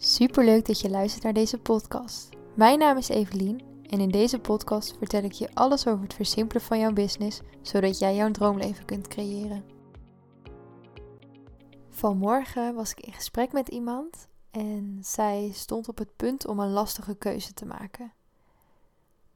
[0.00, 2.28] Superleuk dat je luistert naar deze podcast.
[2.54, 6.62] Mijn naam is Evelien en in deze podcast vertel ik je alles over het versimpelen
[6.62, 9.64] van jouw business, zodat jij jouw droomleven kunt creëren.
[11.90, 16.72] Vanmorgen was ik in gesprek met iemand en zij stond op het punt om een
[16.72, 18.12] lastige keuze te maken.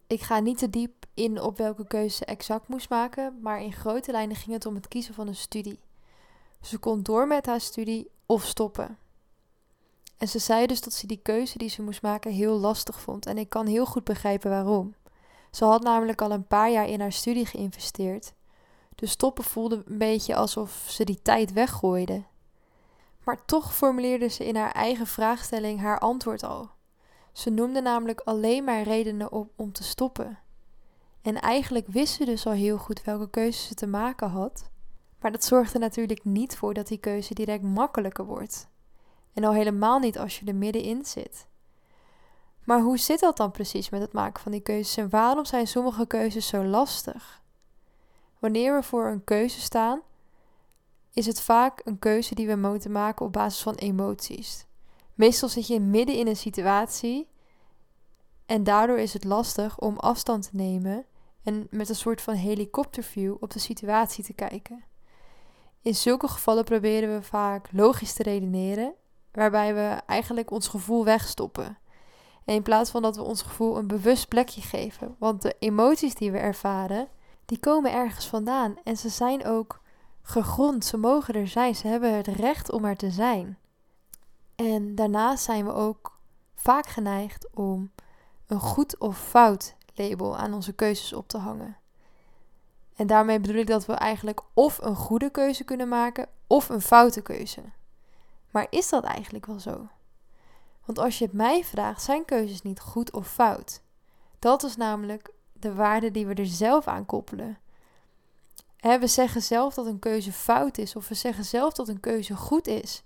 [0.07, 3.73] Ik ga niet te diep in op welke keuze ze exact moest maken, maar in
[3.73, 5.81] grote lijnen ging het om het kiezen van een studie.
[6.61, 9.02] Ze kon door met haar studie of stoppen.
[10.22, 13.26] En ze zei dus dat ze die keuze die ze moest maken heel lastig vond.
[13.26, 14.94] En ik kan heel goed begrijpen waarom.
[15.50, 18.32] Ze had namelijk al een paar jaar in haar studie geïnvesteerd.
[18.94, 22.22] Dus stoppen voelde een beetje alsof ze die tijd weggooide.
[23.25, 26.71] Maar toch formuleerde ze in haar eigen vraagstelling haar antwoord al.
[27.32, 30.39] Ze noemde namelijk alleen maar redenen op om te stoppen.
[31.22, 34.70] En eigenlijk wist ze dus al heel goed welke keuze ze te maken had.
[35.20, 38.70] Maar dat zorgde natuurlijk niet voor dat die keuze direct makkelijker wordt.
[39.34, 41.47] En al helemaal niet als je er middenin zit.
[42.64, 45.66] Maar hoe zit dat dan precies met het maken van die keuzes en waarom zijn
[45.66, 47.42] sommige keuzes zo lastig?
[48.38, 50.00] Wanneer we voor een keuze staan,
[51.12, 54.66] is het vaak een keuze die we moeten maken op basis van emoties.
[55.14, 57.28] Meestal zit je midden in een situatie
[58.47, 61.05] en daardoor is het lastig om afstand te nemen
[61.42, 64.84] en met een soort van helikopterview op de situatie te kijken.
[65.83, 68.94] In zulke gevallen proberen we vaak logisch te redeneren
[69.33, 71.78] waarbij we eigenlijk ons gevoel wegstoppen.
[72.44, 75.16] En in plaats van dat we ons gevoel een bewust plekje geven.
[75.19, 77.08] Want de emoties die we ervaren,
[77.47, 78.77] die komen ergens vandaan.
[78.84, 79.80] En ze zijn ook
[80.22, 80.84] gegrond.
[80.84, 81.75] Ze mogen er zijn.
[81.75, 83.58] Ze hebben het recht om er te zijn.
[84.55, 86.19] En daarnaast zijn we ook
[86.55, 87.91] vaak geneigd om
[88.47, 91.77] een goed of fout label aan onze keuzes op te hangen.
[92.97, 96.80] En daarmee bedoel ik dat we eigenlijk of een goede keuze kunnen maken of een
[96.80, 97.62] foute keuze.
[98.53, 99.89] Maar is dat eigenlijk wel zo?
[100.84, 103.83] Want als je het mij vraagt, zijn keuzes niet goed of fout.
[104.39, 107.59] Dat is namelijk de waarde die we er zelf aan koppelen.
[108.81, 112.37] we zeggen zelf dat een keuze fout is, of we zeggen zelf dat een keuze
[112.37, 113.03] goed is.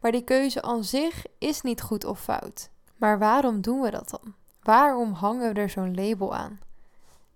[0.00, 2.70] Maar die keuze aan zich is niet goed of fout.
[2.96, 4.34] Maar waarom doen we dat dan?
[4.62, 6.60] Waarom hangen we er zo'n label aan?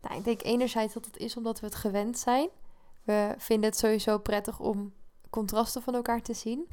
[0.01, 2.49] Nou, ik denk enerzijds dat het is omdat we het gewend zijn.
[3.03, 4.93] We vinden het sowieso prettig om
[5.31, 6.69] contrasten van elkaar te zien.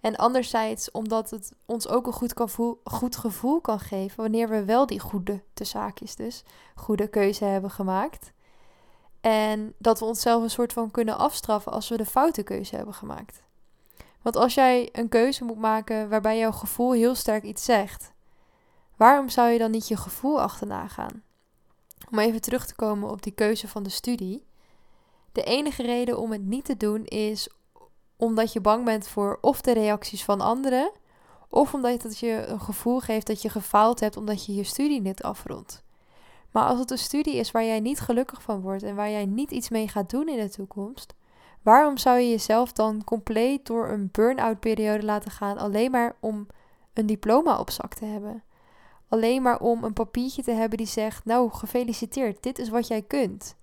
[0.00, 2.48] En anderzijds omdat het ons ook een goed, kan
[2.84, 6.42] goed gevoel kan geven wanneer we wel die goede, de zaakjes dus,
[6.74, 8.32] goede keuze hebben gemaakt.
[9.20, 12.94] En dat we onszelf een soort van kunnen afstraffen als we de foute keuze hebben
[12.94, 13.42] gemaakt.
[14.22, 18.12] Want als jij een keuze moet maken waarbij jouw gevoel heel sterk iets zegt,
[18.96, 21.22] waarom zou je dan niet je gevoel achterna gaan?
[22.10, 24.46] Om even terug te komen op die keuze van de studie.
[25.32, 27.48] De enige reden om het niet te doen is
[28.16, 30.90] omdat je bang bent voor of de reacties van anderen,
[31.48, 35.00] of omdat het je een gevoel geeft dat je gefaald hebt omdat je je studie
[35.00, 35.84] niet afrondt.
[36.50, 39.26] Maar als het een studie is waar jij niet gelukkig van wordt en waar jij
[39.26, 41.14] niet iets mee gaat doen in de toekomst,
[41.62, 46.46] waarom zou je jezelf dan compleet door een burn-out periode laten gaan alleen maar om
[46.92, 48.42] een diploma op zak te hebben?
[49.08, 53.02] Alleen maar om een papiertje te hebben die zegt: Nou, gefeliciteerd, dit is wat jij
[53.02, 53.56] kunt.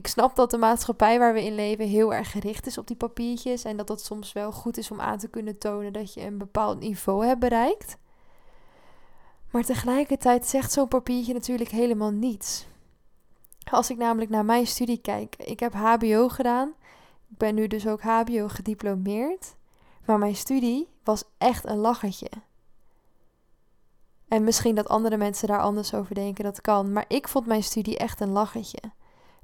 [0.00, 2.96] Ik snap dat de maatschappij waar we in leven heel erg gericht is op die
[2.96, 6.20] papiertjes en dat het soms wel goed is om aan te kunnen tonen dat je
[6.20, 7.96] een bepaald niveau hebt bereikt.
[9.50, 12.66] Maar tegelijkertijd zegt zo'n papiertje natuurlijk helemaal niets.
[13.70, 16.68] Als ik namelijk naar mijn studie kijk, ik heb HBO gedaan.
[17.28, 19.54] Ik ben nu dus ook HBO gediplomeerd.
[20.04, 22.30] Maar mijn studie was echt een lachertje.
[24.28, 26.92] En misschien dat andere mensen daar anders over denken, dat kan.
[26.92, 28.98] Maar ik vond mijn studie echt een lachertje.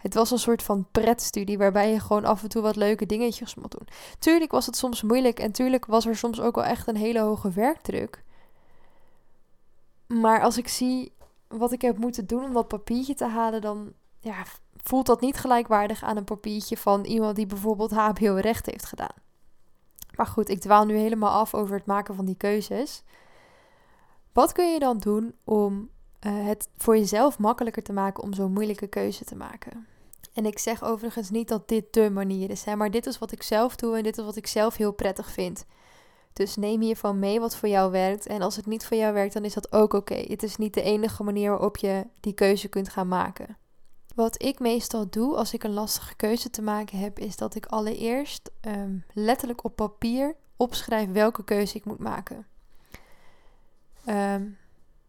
[0.07, 3.55] Het was een soort van pretstudie waarbij je gewoon af en toe wat leuke dingetjes
[3.55, 3.89] moet doen.
[4.19, 7.21] Tuurlijk was het soms moeilijk en tuurlijk was er soms ook wel echt een hele
[7.21, 8.25] hoge werkdruk.
[10.07, 11.13] Maar als ik zie
[11.49, 14.45] wat ik heb moeten doen om dat papiertje te halen, dan ja,
[14.77, 19.17] voelt dat niet gelijkwaardig aan een papiertje van iemand die bijvoorbeeld HBO-recht heeft gedaan.
[20.17, 23.03] Maar goed, ik dwaal nu helemaal af over het maken van die keuzes.
[24.33, 25.91] Wat kun je dan doen om
[26.27, 29.87] uh, het voor jezelf makkelijker te maken om zo'n moeilijke keuze te maken?
[30.37, 33.33] En ik zeg overigens niet dat dit de manier is, hè, maar dit is wat
[33.33, 35.65] ik zelf doe en dit is wat ik zelf heel prettig vind.
[36.33, 38.27] Dus neem hiervan mee wat voor jou werkt.
[38.27, 40.15] En als het niet voor jou werkt, dan is dat ook oké.
[40.15, 43.57] Het is niet de enige manier waarop je die keuze kunt gaan maken.
[44.15, 47.67] Wat ik meestal doe als ik een lastige keuze te maken heb, is dat ik
[47.67, 52.47] allereerst um, letterlijk op papier opschrijf welke keuze ik moet maken.
[54.09, 54.59] Um,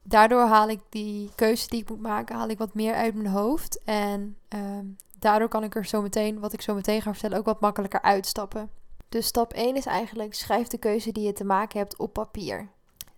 [0.03, 3.33] daardoor haal ik die keuze die ik moet maken, haal ik wat meer uit mijn
[3.33, 3.83] hoofd.
[3.83, 7.45] En um, daardoor kan ik er zo meteen, wat ik zo meteen ga vertellen, ook
[7.45, 8.69] wat makkelijker uitstappen.
[9.09, 12.69] Dus stap 1 is eigenlijk schrijf de keuze die je te maken hebt op papier.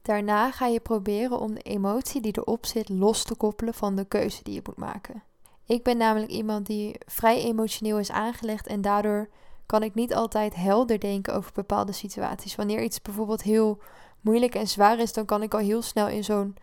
[0.01, 4.05] Daarna ga je proberen om de emotie die erop zit los te koppelen van de
[4.05, 5.23] keuze die je moet maken.
[5.65, 9.29] Ik ben namelijk iemand die vrij emotioneel is aangelegd en daardoor
[9.65, 12.55] kan ik niet altijd helder denken over bepaalde situaties.
[12.55, 13.79] Wanneer iets bijvoorbeeld heel
[14.21, 16.55] moeilijk en zwaar is, dan kan ik al heel snel in zo'n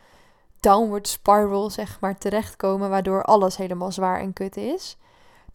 [0.61, 4.97] downward spiral, zeg maar, terechtkomen, waardoor alles helemaal zwaar en kut is.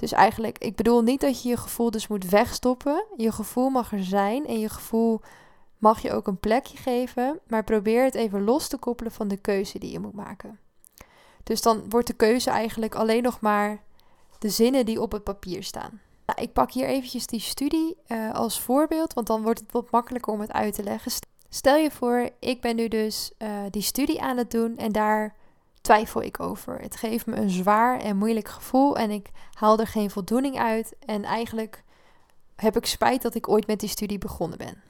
[0.01, 3.05] Dus eigenlijk, ik bedoel niet dat je je gevoel dus moet wegstoppen.
[3.17, 5.21] Je gevoel mag er zijn en je gevoel
[5.77, 9.37] mag je ook een plekje geven, maar probeer het even los te koppelen van de
[9.37, 10.59] keuze die je moet maken.
[11.43, 13.83] Dus dan wordt de keuze eigenlijk alleen nog maar
[14.39, 16.01] de zinnen die op het papier staan.
[16.25, 19.91] Nou, ik pak hier eventjes die studie uh, als voorbeeld, want dan wordt het wat
[19.91, 21.11] makkelijker om het uit te leggen.
[21.49, 25.35] Stel je voor, ik ben nu dus uh, die studie aan het doen en daar
[25.81, 26.79] twijfel ik over.
[26.79, 30.95] Het geeft me een zwaar en moeilijk gevoel en ik haal er geen voldoening uit.
[31.05, 31.83] En eigenlijk
[32.55, 34.81] heb ik spijt dat ik ooit met die studie begonnen ben.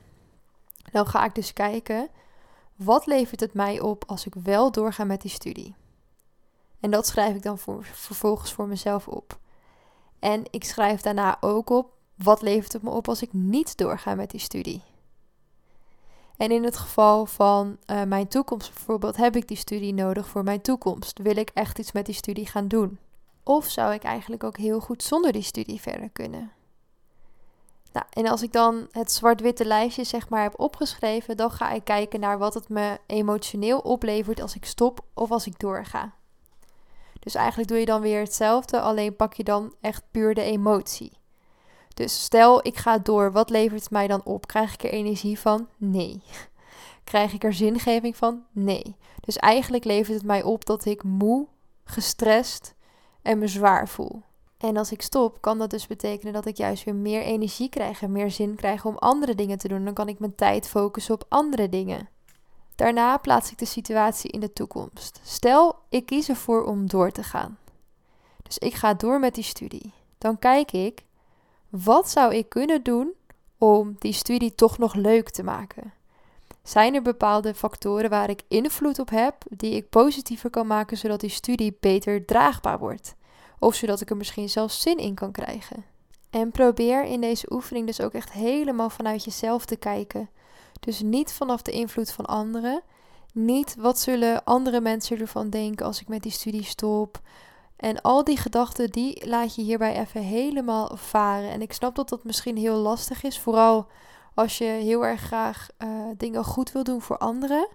[0.92, 2.10] Dan ga ik dus kijken,
[2.76, 5.76] wat levert het mij op als ik wel doorga met die studie?
[6.80, 9.40] En dat schrijf ik dan vervolgens voor mezelf op.
[10.20, 14.16] En ik schrijf daarna ook op, wat levert het me op als ik niet doorga
[14.16, 14.82] met die studie?
[16.42, 20.44] En in het geval van uh, mijn toekomst bijvoorbeeld, heb ik die studie nodig voor
[20.44, 21.20] mijn toekomst?
[21.20, 23.00] Wil ik echt iets met die studie gaan doen?
[23.44, 26.52] Of zou ik eigenlijk ook heel goed zonder die studie verder kunnen?
[27.94, 31.84] Nou, en als ik dan het zwart-witte lijstje zeg maar heb opgeschreven, dan ga ik
[31.84, 36.14] kijken naar wat het me emotioneel oplevert als ik stop of als ik doorga.
[37.20, 41.21] Dus eigenlijk doe je dan weer hetzelfde, alleen pak je dan echt puur de emotie.
[42.02, 44.48] Dus stel ik ga door, wat levert het mij dan op?
[44.48, 45.68] Krijg ik er energie van?
[45.78, 46.22] Nee.
[47.04, 48.44] Krijg ik er zingeving van?
[48.52, 48.96] Nee.
[49.20, 51.48] Dus eigenlijk levert het mij op dat ik moe,
[51.84, 52.76] gestrest
[53.22, 54.22] en me zwaar voel.
[54.58, 58.02] En als ik stop, kan dat dus betekenen dat ik juist weer meer energie krijg
[58.02, 59.86] en meer zin krijg om andere dingen te doen.
[59.86, 62.10] Dan kan ik mijn tijd focussen op andere dingen.
[62.76, 65.20] Daarna plaats ik de situatie in de toekomst.
[65.24, 67.58] Stel, ik kies ervoor om door te gaan.
[68.44, 69.94] Dus ik ga door met die studie.
[70.18, 71.04] Dan kijk ik,
[71.72, 73.14] wat zou ik kunnen doen
[73.58, 75.94] om die studie toch nog leuk te maken?
[76.64, 81.20] Zijn er bepaalde factoren waar ik invloed op heb, die ik positiever kan maken, zodat
[81.20, 83.16] die studie beter draagbaar wordt?
[83.60, 85.86] Of zodat ik er misschien zelfs zin in kan krijgen?
[86.30, 90.30] En probeer in deze oefening dus ook echt helemaal vanuit jezelf te kijken.
[90.80, 92.82] Dus niet vanaf de invloed van anderen.
[93.34, 97.22] Niet wat zullen andere mensen ervan denken als ik met die studie stop.
[97.82, 101.50] En al die gedachten, die laat je hierbij even helemaal varen.
[101.50, 103.40] En ik snap dat dat misschien heel lastig is.
[103.40, 103.88] Vooral
[104.34, 107.68] als je heel erg graag uh, dingen goed wil doen voor anderen.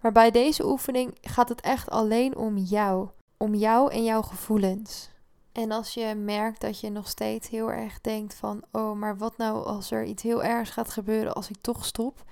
[0.00, 3.08] Maar bij deze oefening gaat het echt alleen om jou.
[3.36, 5.10] Om jou en jouw gevoelens.
[5.52, 9.36] En als je merkt dat je nog steeds heel erg denkt van, oh, maar wat
[9.36, 12.24] nou als er iets heel ergs gaat gebeuren als ik toch stop?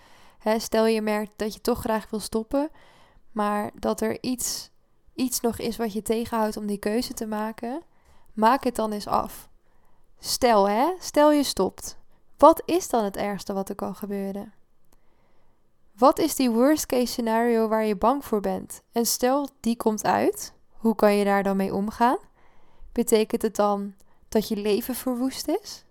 [0.58, 2.70] Stel je merkt dat je toch graag wil stoppen,
[3.32, 4.70] maar dat er iets,
[5.16, 7.82] iets nog is wat je tegenhoudt om die keuze te maken,
[8.32, 9.48] maak het dan eens af.
[10.18, 11.98] Stel hè, stel je stopt.
[12.36, 14.52] Wat is dan het ergste wat er kan gebeuren?
[15.98, 18.82] Wat is die worst case scenario waar je bang voor bent?
[18.92, 22.18] En stel die komt uit, hoe kan je daar dan mee omgaan?
[22.92, 23.94] Betekent het dan
[24.28, 25.84] dat je leven verwoest is?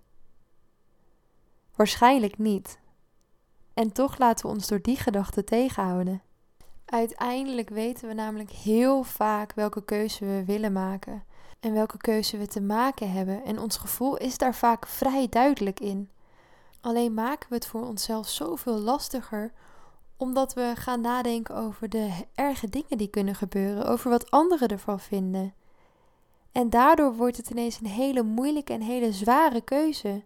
[1.75, 2.79] Waarschijnlijk niet.
[3.73, 6.21] En toch laten we ons door die gedachte tegenhouden.
[6.85, 11.23] Uiteindelijk weten we namelijk heel vaak welke keuze we willen maken
[11.59, 13.43] en welke keuze we te maken hebben.
[13.43, 16.09] En ons gevoel is daar vaak vrij duidelijk in.
[16.81, 19.51] Alleen maken we het voor onszelf zoveel lastiger
[20.17, 24.99] omdat we gaan nadenken over de erge dingen die kunnen gebeuren, over wat anderen ervan
[24.99, 25.53] vinden.
[26.51, 30.23] En daardoor wordt het ineens een hele moeilijke en hele zware keuze.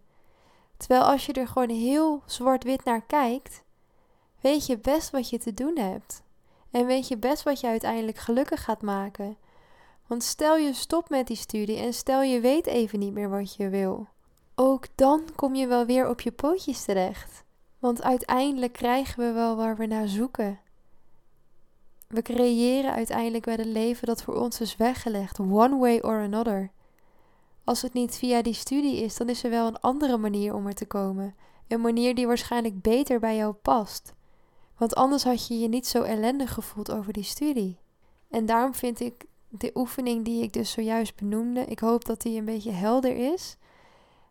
[0.78, 3.64] Terwijl als je er gewoon heel zwart-wit naar kijkt,
[4.42, 6.24] weet je best wat je te doen hebt.
[6.72, 9.38] En weet je best wat je uiteindelijk gelukkig gaat maken.
[10.08, 13.56] Want stel je stopt met die studie en stel je weet even niet meer wat
[13.56, 14.08] je wil.
[14.56, 17.44] Ook dan kom je wel weer op je pootjes terecht.
[17.80, 20.60] Want uiteindelijk krijgen we wel waar we naar zoeken.
[22.08, 26.72] We creëren uiteindelijk wel een leven dat voor ons is weggelegd, one way or another.
[27.64, 30.68] Als het niet via die studie is, dan is er wel een andere manier om
[30.68, 31.36] er te komen.
[31.68, 34.14] Een manier die waarschijnlijk beter bij jou past.
[34.80, 37.80] Want anders had je je niet zo ellendig gevoeld over die studie.
[38.30, 42.40] En daarom vind ik de oefening die ik dus zojuist benoemde, ik hoop dat die
[42.40, 43.58] een beetje helder is.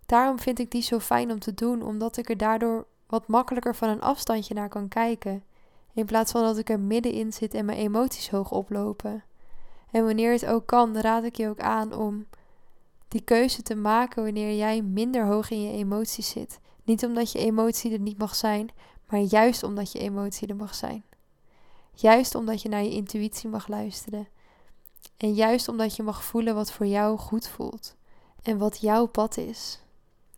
[0.06, 3.74] Daarom vind ik die zo fijn om te doen, omdat ik er daardoor wat makkelijker
[3.74, 5.44] van een afstandje naar kan kijken.
[5.92, 9.24] In plaats van dat ik er middenin zit en mijn emoties hoog oplopen.
[9.90, 12.26] En wanneer het ook kan, raad ik je ook aan om
[13.08, 16.60] die keuze te maken wanneer jij minder hoog in je emoties zit.
[16.84, 18.70] Niet omdat je emotie er niet mag zijn,
[19.08, 21.04] maar juist omdat je emotie er mag zijn.
[21.94, 24.28] Juist omdat je naar je intuïtie mag luisteren.
[25.16, 27.96] En juist omdat je mag voelen wat voor jou goed voelt.
[28.42, 29.80] En wat jouw pad is.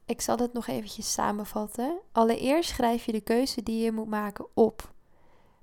[0.05, 1.99] Ik zal het nog eventjes samenvatten.
[2.13, 4.93] Allereerst schrijf je de keuze die je moet maken op.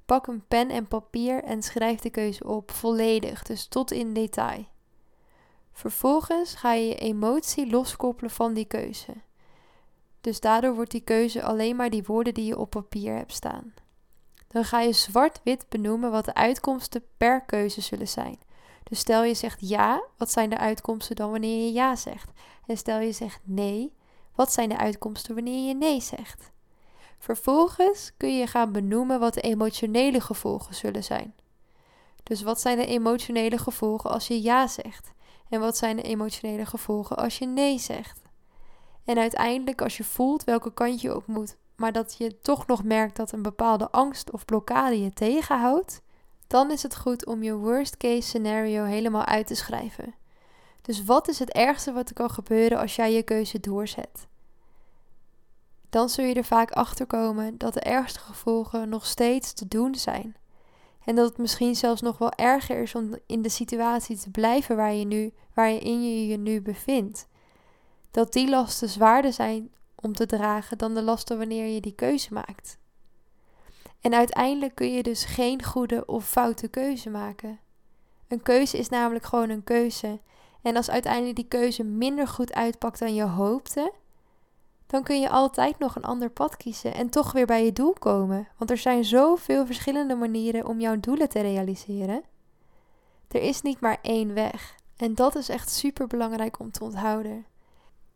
[0.06, 4.66] Pak een pen en papier en schrijf de keuze op, volledig, dus tot in detail.
[5.72, 9.14] Vervolgens ga je je emotie loskoppelen van die keuze.
[10.28, 13.74] Dus daardoor wordt die keuze alleen maar die woorden die je op papier hebt staan.
[14.48, 18.40] Dan ga je zwart-wit benoemen wat de uitkomsten per keuze zullen zijn.
[18.84, 22.32] Dus stel je zegt ja, wat zijn de uitkomsten dan wanneer je ja zegt?
[22.66, 23.94] En stel je zegt nee,
[24.36, 26.52] wat zijn de uitkomsten wanneer je nee zegt?
[27.20, 31.34] Vervolgens kun je gaan benoemen wat de emotionele gevolgen zullen zijn.
[32.24, 35.14] Dus wat zijn de emotionele gevolgen als je ja zegt?
[35.50, 38.27] En wat zijn de emotionele gevolgen als je nee zegt?
[39.08, 42.84] En uiteindelijk, als je voelt welke kant je op moet, maar dat je toch nog
[42.84, 46.02] merkt dat een bepaalde angst of blokkade je tegenhoudt,
[46.48, 50.16] dan is het goed om je worst case scenario helemaal uit te schrijven.
[50.82, 54.28] Dus wat is het ergste wat er kan gebeuren als jij je keuze doorzet?
[55.90, 59.96] Dan zul je er vaak achter komen dat de ergste gevolgen nog steeds te doen
[59.96, 60.36] zijn.
[61.06, 64.76] En dat het misschien zelfs nog wel erger is om in de situatie te blijven
[64.76, 67.28] waar je nu, waarin je je nu bevindt.
[68.12, 72.34] Dat die lasten zwaarder zijn om te dragen dan de lasten wanneer je die keuze
[72.34, 72.78] maakt.
[74.02, 77.60] En uiteindelijk kun je dus geen goede of foute keuze maken.
[78.28, 80.20] Een keuze is namelijk gewoon een keuze.
[80.62, 83.94] En als uiteindelijk die keuze minder goed uitpakt dan je hoopte,
[84.88, 87.94] dan kun je altijd nog een ander pad kiezen en toch weer bij je doel
[87.94, 88.48] komen.
[88.58, 92.24] Want er zijn zoveel verschillende manieren om jouw doelen te realiseren.
[93.28, 94.76] Er is niet maar één weg.
[94.98, 97.46] En dat is echt super belangrijk om te onthouden.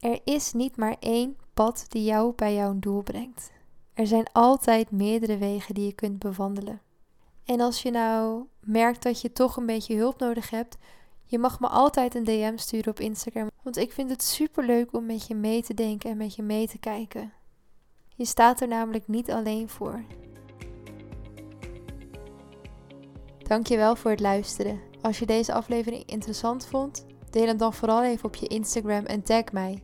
[0.02, 3.52] Er is niet maar één pad die jou bij jouw doel brengt.
[3.94, 6.82] Er zijn altijd meerdere wegen die je kunt bewandelen.
[7.46, 10.78] En als je nou merkt dat je toch een beetje hulp nodig hebt,
[11.26, 14.94] je mag me altijd een DM sturen op Instagram, want ik vind het super leuk
[14.94, 17.34] om met je mee te denken en met je mee te kijken.
[18.16, 20.04] Je staat er namelijk niet alleen voor.
[23.38, 24.80] Dankjewel voor het luisteren.
[25.02, 29.24] Als je deze aflevering interessant vond, deel hem dan vooral even op je Instagram en
[29.24, 29.84] tag mij,